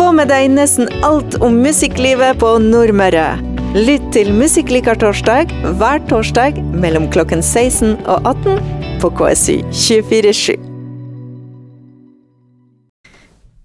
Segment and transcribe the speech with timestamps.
[0.00, 3.34] Få med deg nesten alt om musikklivet på Nordmøre.
[3.76, 10.56] Lytt til Musikklikar torsdag hver torsdag mellom klokken 16 og 18 på KSU 247.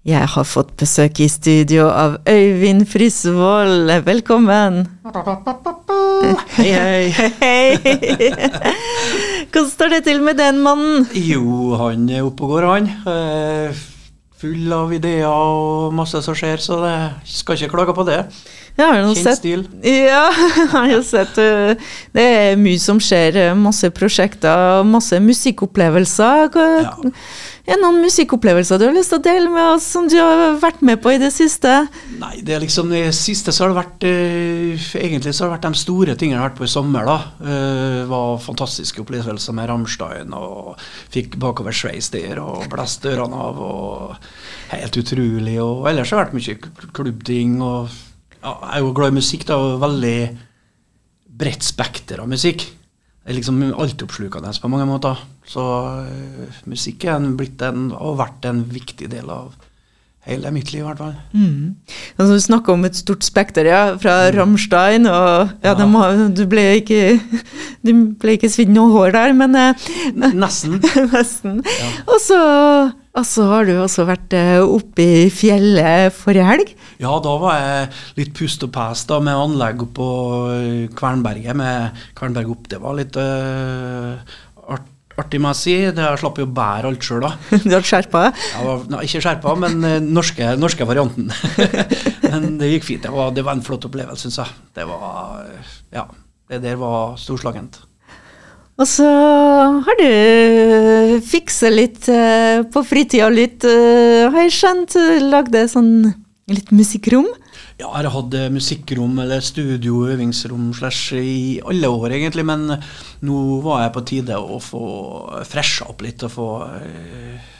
[0.04, 3.96] Jeg har fått besøk i studio av Øyvind Frisvold.
[4.04, 4.84] Velkommen.
[6.60, 7.32] Hei, hei.
[7.40, 7.66] Hei!
[9.56, 11.08] Hvordan står det til med den mannen?
[11.16, 13.95] Jo, han er oppe og går, han.
[14.36, 18.18] Full av ideer og masse som skjer, så det skal ikke klage på det.
[18.80, 19.44] Jeg har jo sett.
[19.86, 23.38] Ja, jeg har jo sett Det er mye som skjer.
[23.50, 26.50] uh, Masse prosjekter, masse musikkopplevelser.
[26.84, 26.92] Ja.
[27.66, 30.54] Er det noen musikkopplevelser du har lyst til å dele med oss, som du har
[30.62, 31.72] vært med på i det siste?
[32.20, 35.56] Nei, det er liksom det siste så har det vært eh, Egentlig så har det
[35.56, 37.16] vært de store tingene jeg har vært på i sommer, da.
[37.42, 40.76] Eh, var fantastiske opplevelser med Rammstein, og
[41.10, 45.56] fikk bakover sveis der, og blåst ørene av, og helt utrolig.
[45.64, 47.90] Og ellers har det vært mye klubbting, og
[48.46, 50.18] jeg er jo glad i musikk, da, og veldig
[51.36, 52.64] bredt spekter av musikk.
[53.26, 55.18] Det er liksom altoppslukende på mange måter.
[55.46, 55.62] Så
[56.06, 59.56] uh, musikk er blitt en, og vært en viktig del av
[60.26, 61.14] hele mitt liv, i hvert fall.
[61.32, 61.76] Mm.
[62.16, 63.82] Altså, du snakker om et stort spekter, ja.
[64.02, 65.74] Fra Rammstein og ja, Ja.
[65.78, 67.20] de Du ble ikke
[67.86, 69.88] de ble ikke svidd noe hår der, men eh,
[70.34, 70.80] Nesten.
[71.14, 71.60] nesten.
[71.64, 71.90] Ja.
[72.10, 72.38] Og så
[73.16, 76.74] altså, har du også vært eh, oppe i fjellet forrige helg.
[76.98, 77.88] Ja, da var jeg
[78.18, 80.08] litt pust og pes da, med anlegg oppå
[80.56, 81.54] eh, Kvernberget.
[81.56, 82.66] med Kvernberg opp.
[82.72, 84.18] Det var litt art,
[85.22, 85.76] artig, må jeg si.
[85.96, 87.32] Det slapp jo bære alt sjøl, da.
[87.66, 88.44] Du har skjerpa deg.
[88.60, 91.32] Ja, ikke skjerpa, men den norske, norske varianten.
[92.30, 93.04] men det gikk fint.
[93.06, 94.62] Det var, det var en flott opplevelse, syns jeg.
[94.76, 96.06] Det var eh, Ja.
[96.46, 97.80] Det der var storslagent.
[98.76, 99.06] Og så
[99.82, 104.94] har du fiksa litt eh, på fritida litt, eh, har jeg skjønt.
[105.24, 105.90] Lagde sånn
[106.52, 107.26] litt musikkrom.
[107.76, 112.46] Ja, jeg har hatt eh, musikkrom eller studio, øvingsrom slash i alle år, egentlig.
[112.48, 114.86] Men nå var jeg på tide å få
[115.44, 116.46] fresha opp litt og få,
[116.78, 117.50] eh,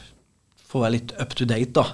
[0.65, 1.85] få være litt up to date, da.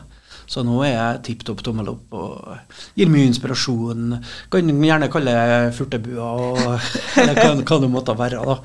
[0.47, 4.15] Så nå er jeg tipp topp tommel opp og gir mye inspirasjon.
[4.53, 6.31] Kan gjerne kalle det furtebua
[7.25, 8.47] eller hva, hva det måtte være.
[8.47, 8.59] da.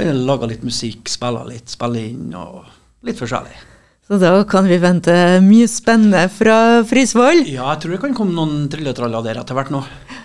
[0.00, 2.64] Kan lage litt musikk, spille litt, spille inn og
[3.06, 3.75] litt forskjellig.
[4.06, 5.12] Så da kan vi vente
[5.42, 7.40] mye spennende fra Frisvoll.
[7.50, 9.80] Ja, jeg tror det kan komme noen trilletraller der etter hvert nå.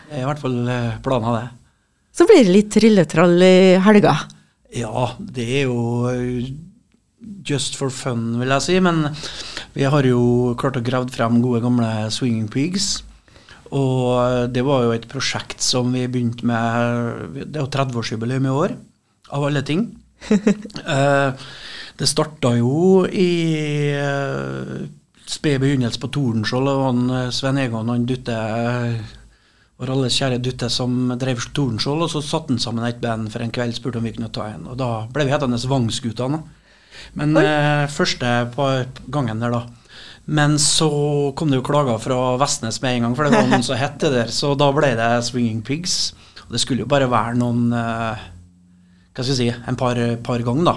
[0.06, 1.48] Det er i hvert fall eh, planen av det.
[2.14, 4.14] Så blir det litt trilletrall i helga.
[4.78, 6.52] Ja, det er jo eh,
[7.50, 8.78] just for fun, vil jeg si.
[8.86, 9.08] Men
[9.74, 13.00] vi har jo klart å grave frem gode, gamle Swinging Pigs.
[13.72, 18.46] Og eh, det var jo et prosjekt som vi begynte med Det er jo 30-årsjubileum
[18.46, 18.78] i år,
[19.34, 19.88] av alle ting.
[20.82, 21.46] Eh,
[22.02, 23.32] det starta jo i
[23.94, 24.78] uh,
[25.30, 27.02] sped begynnelse på Tordenskjold, og han,
[27.34, 28.38] Svein Egon han Dutte
[29.82, 33.42] vår alles kjære Dutte som drev Tordenskjold, og så satte han sammen et band for
[33.42, 34.68] en kveld, spurte om vi kunne ta en.
[34.74, 36.42] Og da ble vi hetende Vangsgutane.
[37.18, 38.68] Men uh, første på
[39.14, 39.64] gangen der, da.
[40.26, 40.90] Men så
[41.36, 43.98] kom det jo klager fra Vestnes med en gang, for det var noen som het
[44.04, 44.30] det der.
[44.34, 46.14] Så da ble det Swinging Pigs.
[46.46, 48.24] Og det skulle jo bare være noen eh,
[49.16, 50.74] Hva skal jeg si En par, par ganger, da.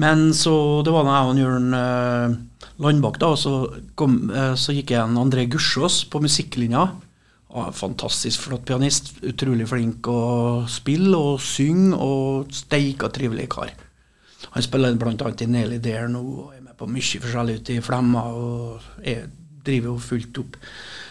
[0.00, 0.54] Men så
[0.86, 2.38] det var da jeg og Jørn eh,
[2.80, 3.54] Landbakk, da, og så,
[3.98, 6.86] kom, eh, så gikk jeg en André Gussiås på musikklinja.
[7.50, 9.16] Og fantastisk flott pianist.
[9.26, 13.74] Utrolig flink å spille og synge, og steika trivelig kar.
[14.54, 15.14] Han spiller bl.a.
[15.14, 19.26] i Nelly Dare nå, og er med på mye forskjellig ute i Flemma, og er,
[19.66, 20.56] driver jo fullt opp.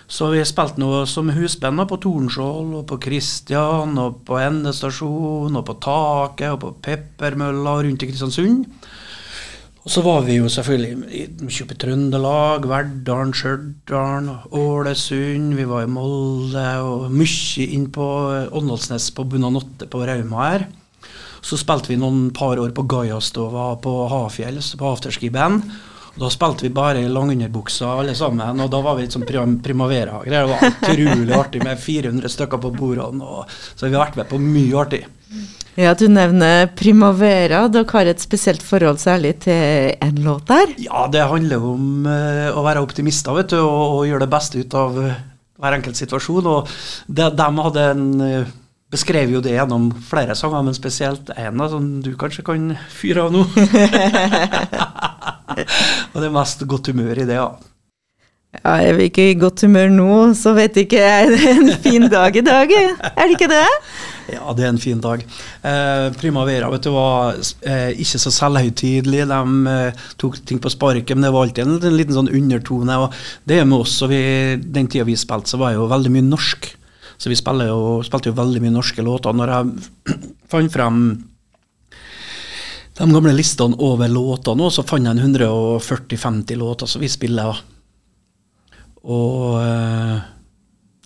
[0.10, 5.54] Så vi spilte spilt noe som husband på Tornskjold og på Kristian, og på endestasjon,
[5.54, 8.66] og på Taket, og på Peppermølla rundt i Kristiansund.
[9.86, 10.98] Og så var vi jo selvfølgelig
[11.40, 15.54] mye oppe i Trøndelag, Verdalen, Stjørdal, Ålesund.
[15.56, 20.68] Vi var i Molde og mye inn på eh, Åndalsnes på Bunanotte på Rauma her.
[21.40, 25.64] Så spilte vi noen par år på Gaiastova på Hafjell, på afterski-band.
[26.20, 29.56] Da spilte vi bare i langunderbuksa alle sammen, og da var vi litt sånn prim
[29.64, 30.50] primavera-greier.
[30.50, 34.28] Det var utrolig artig med 400 stykker på bordene, og, så vi har vært med
[34.28, 35.06] på mye artig.
[35.80, 37.62] Ja, du nevner Primavera.
[37.72, 40.74] Dere har et spesielt forhold særlig til en låt der.
[40.82, 44.60] Ja, det handler om uh, å være optimister vet du, og, og gjøre det beste
[44.60, 45.22] ut av eh,
[45.62, 46.50] hver enkelt situasjon.
[46.52, 46.74] Og
[47.08, 48.52] de, de hadde en uh,
[48.92, 53.38] beskrev jo det gjennom flere sanger, men spesielt da, som du kanskje kan fyre av
[53.38, 53.46] nå.
[56.20, 57.50] og det er mest godt humør i det, ja.
[58.58, 61.28] Ja, er vi ikke i godt humør nå, så vet ikke jeg.
[61.36, 63.68] Det er en fin dag i dag, er det ikke det?
[64.34, 65.22] Ja, det er en fin dag.
[65.66, 69.22] Eh, Primavera vet du, var eh, ikke så selvhøytidelig.
[69.30, 72.98] De eh, tok ting på sparket, men det var alltid en, en liten sånn undertone.
[73.06, 73.16] og
[73.48, 73.96] Det er med oss.
[74.06, 74.22] og vi,
[74.60, 76.72] Den tida vi spilte, så var jo veldig mye norsk.
[77.22, 79.38] Så vi jo, spilte jo veldig mye norske låter.
[79.40, 80.20] Når jeg
[80.52, 81.04] fant frem
[83.00, 87.62] de gamle listene over låter nå, så fant jeg en 140-50 låter som vi spiller.
[89.08, 90.18] Og eh,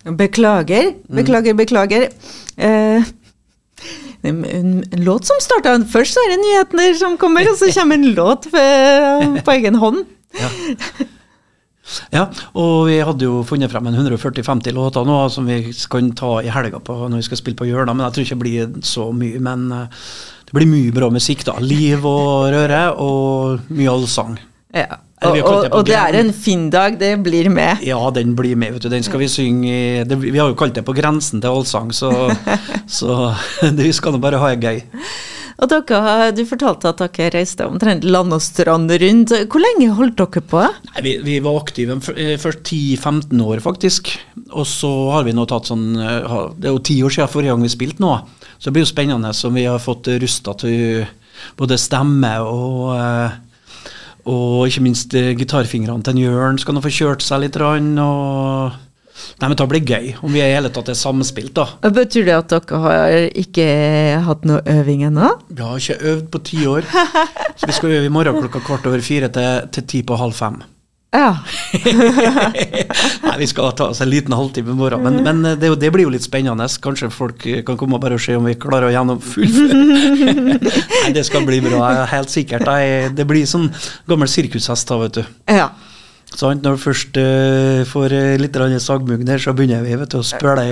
[0.04, 1.16] Beklager, mm.
[1.16, 2.08] beklager, beklager.
[2.56, 3.04] en,
[4.22, 7.96] en, en, låt som starta Først så er det nyhetene som kommer, og så kommer
[7.96, 10.04] en låt på egen hånd.
[10.34, 10.50] Ja.
[12.10, 12.26] ja.
[12.52, 16.52] og vi hadde jo funnet frem en 140-50 låter nå som vi kan ta i
[16.52, 19.08] helga på når vi skal spille på hjørnet, men jeg tror ikke det blir så
[19.14, 19.40] mye.
[19.40, 20.06] Men uh,
[20.44, 21.56] det blir mye bra musikk, da.
[21.62, 24.38] Liv og røre, og mye allsang.
[24.74, 25.00] Ja.
[25.24, 27.80] Og, og, og, det er en fin dag, det blir med?
[27.86, 28.74] Ja, den blir med.
[28.74, 31.48] vet du, Den skal vi synge det, Vi har jo kalt det på grensen til
[31.48, 32.10] allsang, så,
[32.98, 33.32] så
[33.78, 34.82] vi skal nå bare ha det gøy.
[35.62, 39.32] Og dere, Du fortalte at dere reiste omtrent land og strand rundt.
[39.48, 40.64] Hvor lenge holdt dere på?
[40.90, 44.10] Nei, vi, vi, var aktive eh, først 10-15 år, faktisk.
[44.50, 47.54] Og så har vi nå tatt sånn eh, Det er jo ti år siden forrige
[47.54, 48.18] gang vi spilte nå.
[48.64, 51.02] Så det blir jo spennende som vi har fått rusta til
[51.58, 53.34] både stemme og eh,
[54.24, 57.58] og ikke minst eh, gitarfingrene til Jørn skal nå få kjørt seg litt.
[57.60, 58.72] Og
[59.38, 61.92] Nei, men Det blir gøy, om vi i hele tatt er samspilt, da.
[61.92, 63.66] Betyr det at dere har ikke
[64.24, 65.28] hatt noe øving ennå?
[65.52, 66.88] Vi har ikke øvd på ti år.
[67.60, 70.34] Så vi skal øve i morgen klokka kvart over fire til, til ti på halv
[70.40, 70.56] fem.
[71.14, 71.36] Ja.
[73.22, 76.08] Nei, vi skal ta oss en liten halvtime i morgen, men, men det, det, blir
[76.08, 76.66] jo litt spennende.
[76.82, 79.78] Kanskje folk kan komme og bare se om vi klarer å gjennomfylle.
[81.04, 82.66] Nei, det skal bli bra, helt sikkert.
[83.14, 83.70] Det blir sånn
[84.10, 85.22] gammel sirkushest da, vet du.
[85.54, 85.70] Ja.
[86.34, 90.26] Sånn, når vi først uh, får litt sagmugg der, så begynner vi vet du, å
[90.26, 90.66] spøle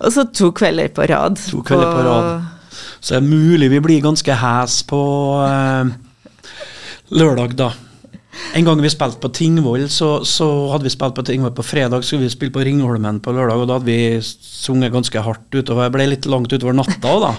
[0.00, 1.36] Og så to kvelder på rad.
[1.50, 2.50] To kvelder på, på rad.
[3.02, 5.02] Så det er mulig vi blir ganske hes på
[5.44, 5.92] uh,
[7.12, 7.74] lørdag, da.
[8.56, 12.04] En gang vi spilte på Tingvoll, så, så, hadde vi spilt på Tingvoll på fredag,
[12.04, 15.86] skulle vi spille på Ringholmen på lørdag, og da hadde vi sunget ganske hardt utover.
[15.86, 17.32] Jeg ble litt langt utover natta da,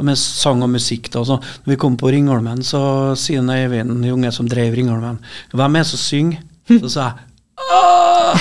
[0.00, 1.10] med sang og musikk.
[1.12, 2.82] da, så Når vi kom på Ringholmen, så
[3.20, 5.20] sier Øyvind Junge, som drev Ringholmen,
[5.52, 6.46] hvem er det som synger?
[6.70, 7.26] Så sa jeg
[7.70, 8.40] Åh!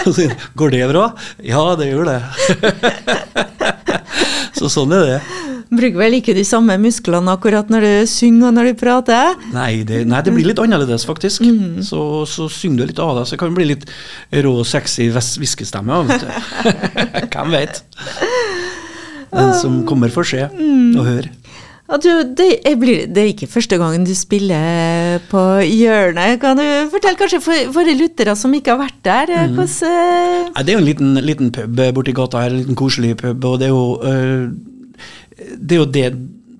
[0.58, 1.10] går det bra?
[1.44, 2.20] Ja, det gjør det.
[4.58, 5.20] så sånn er det.
[5.70, 9.36] Bruker vel ikke de samme musklene akkurat når du synger og når du prater?
[9.54, 11.44] Nei, det, nei, det blir litt annerledes, faktisk.
[11.46, 11.78] Mm.
[11.86, 13.86] Så, så synger du litt av deg, så det kan bli litt
[14.42, 16.00] rå, sexy hviskestemme.
[17.32, 17.84] Hvem veit?
[19.30, 20.98] Den som kommer, får se mm.
[20.98, 21.30] og høre.
[22.02, 26.36] Du, det, blir, det, er ikke første gangen du spiller på hjørnet.
[26.42, 29.32] Kan du fortelle kanskje for, våre lyttere som ikke har vært der?
[29.50, 29.56] Mm.
[29.58, 30.60] Hvordan, uh...
[30.62, 33.46] Det er jo en liten, liten pub borti gata her, en liten koselig pub.
[33.52, 33.86] og det er jo...
[34.02, 34.69] Uh,
[35.56, 36.06] det er jo det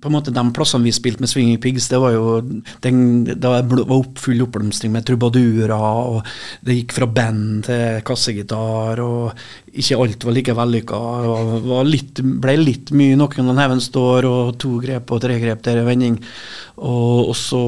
[0.00, 2.41] på en måte De plassene vi spilte med Swinging Pigs, det var jo
[2.85, 6.21] den, det var opp, full oppblomstring med trubadurer, og
[6.65, 11.00] det gikk fra band til kassegitar, og ikke alt var like vellykka.
[11.91, 15.83] Det ble litt mye noen av heaven står, og to grep og tre grep der
[15.83, 16.17] i vending.
[16.81, 17.65] Og, og så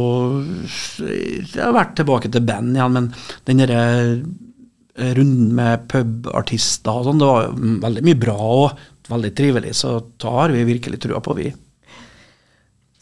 [1.04, 3.10] Jeg har vært tilbake til band igjen, men
[3.48, 7.52] den derre eh, runden med pubartister og sånn, det var
[7.84, 8.80] veldig mye bra òg
[9.10, 11.50] veldig trivelig, så da har vi virkelig trua på, vi.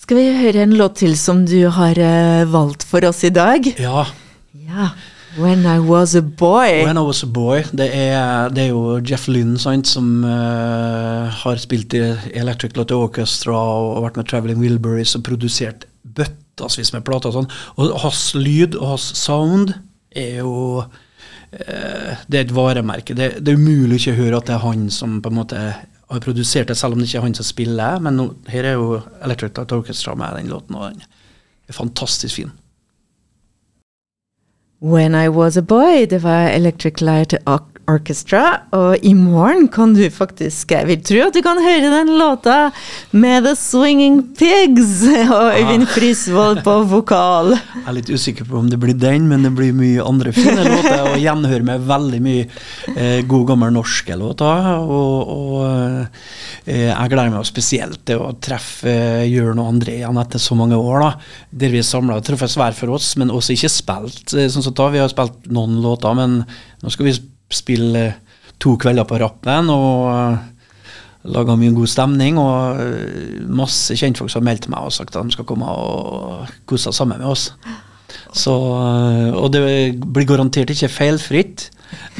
[0.01, 3.67] Skal vi høre en låt til som du har uh, valgt for oss i dag?
[3.79, 4.07] Ja.
[4.57, 4.87] ja.
[5.39, 6.83] When I Was A Boy.
[6.83, 7.63] When I Was A Boy.
[7.71, 12.03] Det er, det er jo Jeff Lynne sant, som uh, har spilt i
[12.35, 17.55] Electric Lotte Orchestra og vært med Traveling Wilburys og produsert bøttasvis med plater og sånn.
[17.79, 19.77] Og hans lyd og hans sound
[20.11, 23.15] er jo uh, Det er et varemerke.
[23.15, 25.63] Det, det er umulig ikke å høre at det er han som på en måte
[26.11, 28.01] har produsert det, selv om det ikke er han som spiller.
[28.03, 31.05] Men nå, her er jo Electric Light Orchestra med den låten, og den
[31.69, 32.51] er fantastisk fin.
[34.81, 37.35] When I Was A Boy, det var Electric Light
[37.91, 38.43] Orchestra.
[38.77, 42.71] Og i morgen kan du faktisk Jeg vil tro at du kan høre den låta
[43.13, 45.03] med The Swinging Pigs
[45.37, 45.93] og Øyvind ah.
[45.95, 47.55] Frisvold på vokal.
[47.57, 50.65] Jeg er litt usikker på om det blir den, men det blir mye andre fine
[50.67, 51.03] låter.
[51.13, 52.45] Og gjenhør med veldig mye
[52.95, 54.71] eh, god, gammel norske låter.
[54.85, 55.67] Og, og
[56.67, 60.57] eh, jeg gleder meg spesielt til å treffe eh, Jørn og André igjen etter så
[60.59, 61.07] mange år.
[61.07, 61.11] da,
[61.65, 64.25] Der vi er samla og truffes hver for oss, men også ikke spilt.
[64.35, 66.43] Eh, sånn som da, Vi har spilt noen låter, men
[66.81, 67.40] nå skal vi spille
[68.61, 70.41] to kvelder på rappen og uh,
[71.33, 72.39] laga mye god stemning.
[72.41, 76.51] Og uh, masse kjentfolk som har meldt meg og sagt at de skal komme og
[76.69, 77.51] kose seg sammen med oss.
[78.35, 79.63] Så, uh, og det
[80.03, 81.71] blir garantert ikke feilfritt,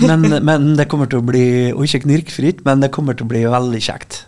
[0.03, 3.31] men, men, det kommer til å bli Og ikke knirkfritt, men det kommer til å
[3.31, 4.25] bli veldig kjekt.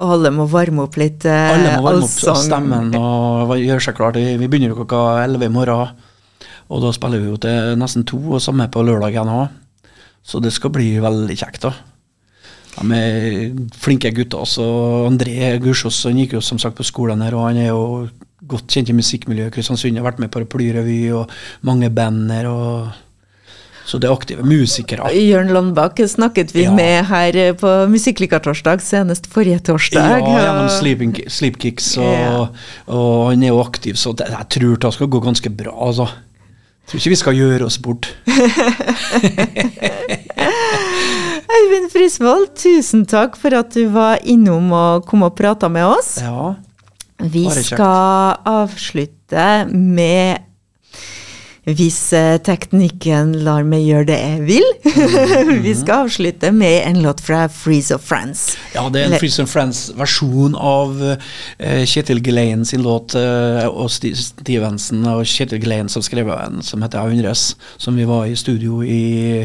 [0.00, 3.98] Og alle må varme opp litt eh, Alle må varme opp stemmen og gjøre seg
[3.98, 4.16] klart.
[4.16, 6.06] Vi begynner klokka 11 i morgen,
[6.72, 9.50] og da spiller vi jo til nesten to, og samme på lørdagen òg.
[10.22, 11.72] Så det skal bli veldig kjekt, da.
[12.78, 13.50] De er
[13.82, 14.44] flinke gutter.
[14.46, 14.64] Så
[15.08, 18.08] André Gursås han gikk jo som sagt på skolen her, og han er jo
[18.50, 19.98] godt kjent i musikkmiljøet i Kristiansund.
[19.98, 21.30] Har vært med på Paraplyrevy og
[21.66, 22.46] mange band her.
[22.46, 22.92] og
[23.86, 25.10] Så det er aktive musikere.
[25.10, 26.72] Jørn Landbakk snakket vi Ja.
[26.72, 30.20] med her på Musikklikatorsdag senest forrige torsdag.
[30.20, 30.68] Ja, gjennom
[31.28, 32.48] sleepkicks, og, Ja.
[32.86, 35.72] og han er jo aktiv, så det, jeg tror det skal gå ganske bra.
[35.88, 36.08] altså.
[36.90, 38.08] Tror ikke vi skal gjøre oss bort.
[41.50, 46.16] Eivind Frisvold, tusen takk for at du var innom og kom og prata med oss.
[46.22, 46.54] Ja,
[47.20, 50.49] Vi skal avslutte med
[51.68, 54.68] hvis eh, teknikken lar meg gjøre det jeg vil.
[55.66, 58.56] Vi skal avslutte med en låt fra Freeze of Friends.
[58.74, 63.90] ja det er en Freeze of Friends-versjon av uh, Kjetil Gelein sin låt, uh, og
[63.92, 68.38] Sti Stevenson og Kjetil Gelein som skrev en som heter Aundres, som vi var i
[68.38, 69.44] studio i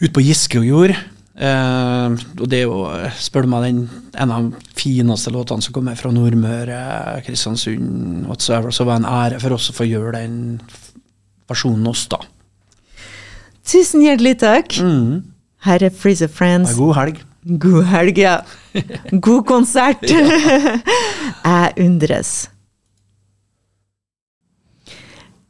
[0.00, 0.98] ute på Giske og gjorde.
[1.38, 2.82] Uh, og det er jo,
[3.22, 6.82] spør du meg, den, en av de fineste låtene som kommer fra Nordmøre,
[7.26, 8.74] Kristiansund, whatsoever.
[8.74, 10.38] Så var det en ære for oss å få gjøre den
[11.48, 12.20] versjonen oss, da.
[13.68, 14.78] Tusen hjertelig takk.
[14.80, 15.24] Mm.
[15.66, 16.76] Her er Freeze of Friends.
[16.78, 17.24] God helg.
[17.48, 18.38] God helg, ja.
[19.26, 20.04] God konsert.
[21.48, 22.48] Jeg undres.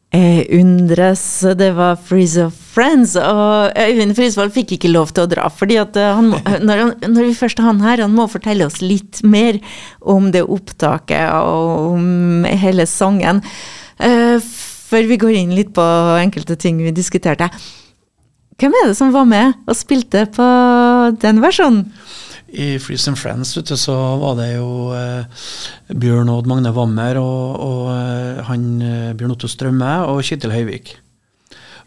[0.08, 1.22] Jeg undres,
[1.60, 5.50] det var Freeze of Friends, og Øyvind Frisvold fikk ikke lov til å dra.
[5.52, 6.30] fordi eh, han
[6.64, 9.60] når, han, når vi først har han her, han må fortelle oss litt mer
[10.00, 13.42] om det opptaket og om hele sangen.
[14.00, 14.40] Eh,
[14.88, 15.84] før vi går inn litt på
[16.18, 17.50] enkelte ting vi diskuterte.
[18.58, 20.46] Hvem er det som var med og spilte på
[21.22, 21.84] den versjonen?
[22.48, 25.42] I Freeze and Friends vet du, så var det jo eh,
[25.92, 30.94] Bjørn Odd Magne Wammer og, og eh, han eh, Bjørn Otto Strømme og Kittil Høyvik.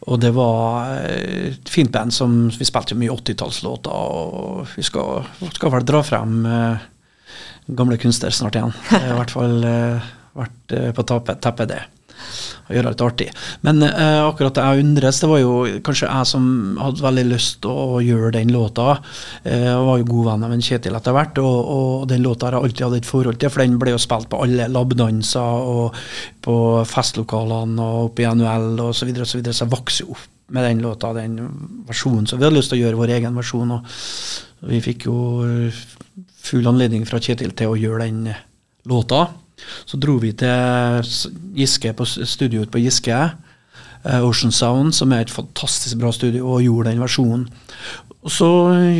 [0.09, 5.25] Og det var eh, et fint band som Vi spilte mye 80-tallslåter, og vi skal,
[5.49, 6.85] skal vel dra frem eh,
[7.77, 8.73] gamle kunstner snart igjen.
[8.89, 11.81] Det har i hvert fall eh, vært på teppet, det.
[12.67, 13.27] Og gjøre litt artig.
[13.65, 15.53] Men eh, akkurat det jeg undres, det var jo
[15.85, 16.49] kanskje jeg som
[16.81, 18.97] hadde veldig lyst til å gjøre den låta.
[19.43, 22.69] Eh, var jo god venn med Kjetil etter hvert, og, og den låta har jeg
[22.69, 25.97] alltid hatt et forhold til, for den ble jo spilt på alle labdanser og
[26.41, 26.57] på
[26.89, 30.29] festlokalene og oppe i NHL og så videre, så videre, så jeg vokste jo opp
[30.51, 31.37] med den låta, den
[31.87, 32.27] versjonen.
[32.27, 35.17] Så vi hadde lyst til å gjøre vår egen versjon, og vi fikk jo
[36.41, 38.33] full anledning fra Kjetil til å gjøre den
[38.91, 39.29] låta.
[39.85, 41.07] Så dro vi til
[41.57, 43.17] Giske, på studioet på Giske,
[44.05, 47.47] eh, Ocean Sound, som er et fantastisk bra studio, og gjorde den versjonen.
[48.21, 48.47] Og så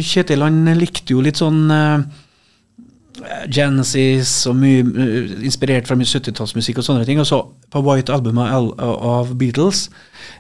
[0.02, 2.04] Kjetil han likte jo litt sånn eh,
[3.52, 7.22] Genesis og mye eh, inspirert fra mye 70-tallsmusikk og sånne ting.
[7.22, 9.90] Og så på White Album av, Beatles,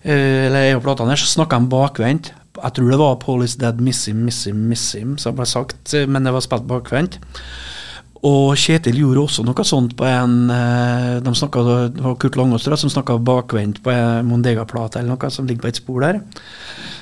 [0.03, 2.33] eller en platene der, så snakka han bakvendt.
[2.61, 5.45] Jeg tror det var Paul is dead, miss him, miss him, miss him, som ble
[5.47, 7.21] sagt, men det var spilt bakvendt.
[8.27, 12.67] Og Kjetil gjorde også noe sånt på en eh, de snakket, Det var Kurt Langås
[12.69, 16.19] som snakka bakvendt på en Mondega-plate eller noe som ligger på et spor der.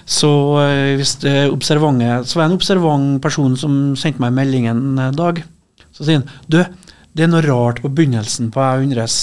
[0.08, 0.30] Så
[0.64, 4.70] eh, hvis det er observante Så var det en observant person som sendte meg melding
[4.72, 5.44] en eh, dag.
[5.92, 6.64] Så sier han Du,
[7.12, 9.20] det er noe rart på begynnelsen på Jeg undres.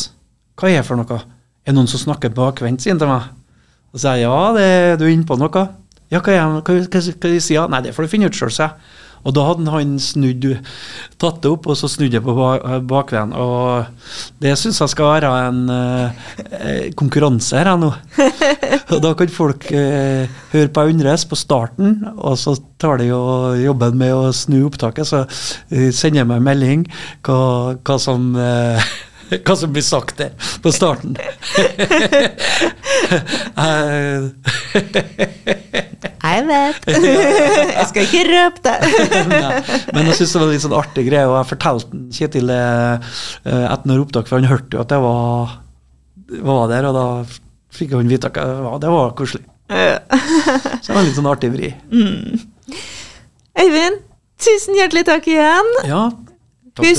[0.60, 1.22] Hva er det for noe?
[1.64, 3.32] Er det noen som snakker bakvendt, sier han til meg.
[3.94, 5.64] Og så sier jeg ja, det, du er inne på noe.
[6.12, 6.60] Ja, hva er det?
[6.60, 8.95] Hva, hva, hva de sier Nei, det får du finne ut sjøl, sa jeg.
[9.26, 10.46] Og da hadde han snudd,
[11.20, 12.34] tatt det opp, og så snudd det på
[12.86, 13.34] bakveien.
[13.34, 17.90] Og det syns jeg skal være en eh, konkurranse her nå.
[18.92, 23.20] og da kan folk eh, høre på Undres på starten, og så tar de jo
[23.58, 26.86] jobben med å snu opptaket, så eh, sender jeg meg melding
[27.26, 28.90] hva, hva som eh,
[29.30, 31.16] hva som blir sagt der på starten.
[33.56, 34.26] Eh,
[36.26, 36.86] Jeg vet.
[37.78, 38.76] jeg skal ikke røpe det.
[39.94, 42.62] Men jeg syns det var litt sånn artig greie, og jeg fortalte Kjetil det
[43.46, 45.54] etter noen opptak, for han hørte jo at jeg var,
[46.48, 47.06] var der, og da
[47.76, 48.82] fikk han vite hva det var.
[48.82, 49.46] Det var koselig.
[49.70, 51.72] Så det var litt sånn artig vri.
[53.56, 54.02] Øyvind,
[54.42, 55.72] tusen hjertelig takk igjen.
[55.88, 56.08] Ja,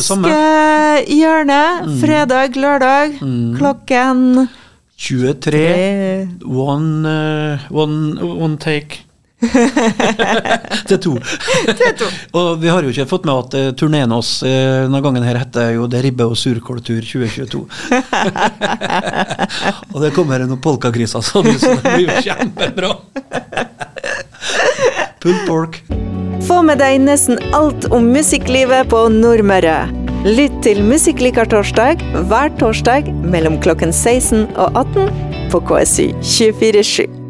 [0.01, 0.31] samme.
[0.31, 1.11] eh,
[2.01, 3.19] fredag, lørdag
[3.57, 4.47] klokken
[4.97, 9.03] 23, eh, one, uh, one, one take.
[10.89, 11.11] til to.
[12.39, 15.37] og vi har jo ikke fått med at uh, turneen oss uh, denne gangen her
[15.37, 17.61] heter jo Det ribbe- og surkåltur 2022.
[19.93, 22.95] og det kommer noen polkagriser, så det blir jo kjempebra.
[25.21, 26.06] Pulled pork.
[26.47, 29.81] Få med deg nesten alt om musikklivet på Nordmøre.
[30.23, 31.99] Lytt til Musikklikertorsdag
[32.29, 35.11] hver torsdag mellom klokken 16 og 18
[35.51, 37.26] på KSU 247.